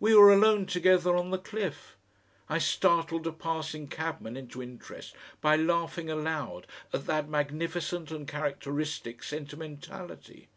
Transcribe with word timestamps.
We 0.00 0.14
were 0.14 0.30
alone 0.30 0.66
together 0.66 1.16
on 1.16 1.30
the 1.30 1.38
cliff! 1.38 1.96
I 2.46 2.58
startled 2.58 3.26
a 3.26 3.32
passing 3.32 3.88
cabman 3.88 4.36
into 4.36 4.62
interest 4.62 5.14
by 5.40 5.56
laughing 5.56 6.10
aloud 6.10 6.66
at 6.92 7.06
that 7.06 7.30
magnificent 7.30 8.10
and 8.10 8.28
characteristic 8.28 9.22
sentimentality. 9.22 10.50